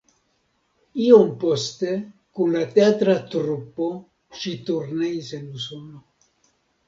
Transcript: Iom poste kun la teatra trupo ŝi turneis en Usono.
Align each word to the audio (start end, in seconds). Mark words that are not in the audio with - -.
Iom 1.07 1.27
poste 1.43 1.91
kun 2.39 2.55
la 2.55 2.63
teatra 2.77 3.13
trupo 3.35 3.91
ŝi 4.41 4.55
turneis 4.71 5.29
en 5.41 5.45
Usono. 5.61 6.01